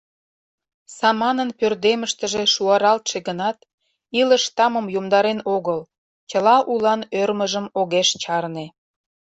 Саманын 0.97 1.49
пӧрдемыштыже 1.59 2.43
шуаралтше 2.53 3.17
гынат, 3.27 3.57
илыш 4.19 4.43
тамым 4.55 4.85
йомдарен 4.95 5.39
огыл, 5.55 5.79
чыла 6.29 6.57
улан 6.71 7.01
ӧрмыжым 7.19 7.65
огеш 7.79 8.09
чарне. 8.21 8.65